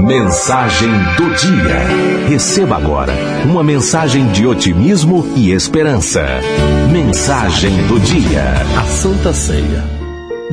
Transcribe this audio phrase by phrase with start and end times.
[0.00, 2.28] Mensagem do dia.
[2.28, 3.12] Receba agora
[3.44, 6.24] uma mensagem de otimismo e esperança.
[6.92, 8.44] Mensagem do dia.
[8.78, 9.84] A Santa Ceia.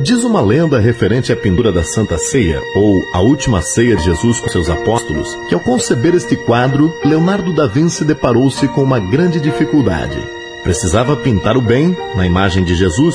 [0.02, 4.40] Diz uma lenda referente à pendura da Santa Ceia, ou a última ceia de Jesus
[4.40, 9.40] com seus apóstolos, que ao conceber este quadro, Leonardo da Vinci deparou-se com uma grande
[9.40, 10.18] dificuldade.
[10.66, 13.14] Precisava pintar o bem, na imagem de Jesus,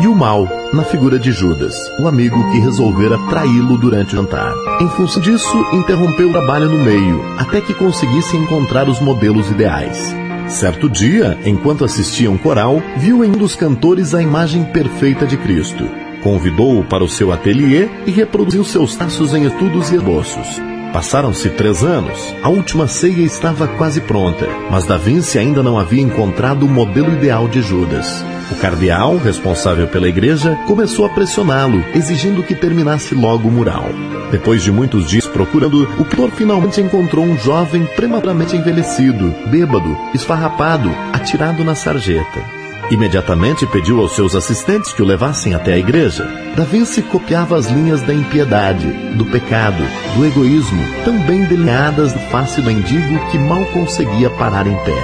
[0.00, 4.54] e o mal, na figura de Judas, o amigo que resolvera traí-lo durante o jantar.
[4.80, 10.14] Em função disso, interrompeu o trabalho no meio, até que conseguisse encontrar os modelos ideais.
[10.46, 15.36] Certo dia, enquanto assistia um coral, viu em um dos cantores a imagem perfeita de
[15.36, 15.84] Cristo.
[16.22, 20.46] Convidou-o para o seu ateliê e reproduziu seus traços em estudos e esboços.
[20.92, 22.34] Passaram-se três anos.
[22.42, 27.14] A última ceia estava quase pronta, mas Da Vinci ainda não havia encontrado o modelo
[27.14, 28.22] ideal de Judas.
[28.50, 33.86] O cardeal, responsável pela igreja, começou a pressioná-lo, exigindo que terminasse logo o mural.
[34.30, 40.90] Depois de muitos dias procurando, o pintor finalmente encontrou um jovem prematuramente envelhecido, bêbado, esfarrapado,
[41.14, 42.61] atirado na sarjeta.
[42.92, 46.26] Imediatamente pediu aos seus assistentes que o levassem até a igreja.
[46.54, 49.82] Da Vinci copiava as linhas da impiedade, do pecado,
[50.14, 55.02] do egoísmo, tão bem delineadas face do mendigo que mal conseguia parar em pé.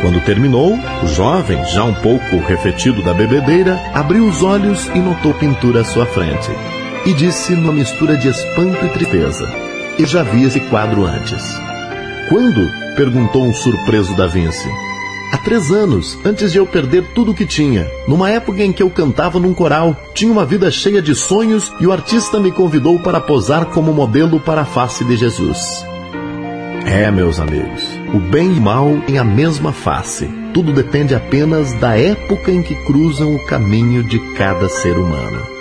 [0.00, 5.34] Quando terminou, o jovem, já um pouco refletido da bebedeira, abriu os olhos e notou
[5.34, 6.52] pintura à sua frente.
[7.04, 9.52] E disse numa mistura de espanto e tristeza:
[9.98, 11.42] Eu já vi esse quadro antes.
[12.28, 12.70] Quando?
[12.94, 14.70] perguntou um surpreso Da Vinci.
[15.32, 18.82] Há três anos, antes de eu perder tudo o que tinha, numa época em que
[18.82, 22.98] eu cantava num coral, tinha uma vida cheia de sonhos e o artista me convidou
[23.00, 25.58] para posar como modelo para a face de Jesus.
[26.86, 27.82] É, meus amigos,
[28.14, 30.28] o bem e o mal têm a mesma face.
[30.54, 35.55] Tudo depende apenas da época em que cruzam o caminho de cada ser humano.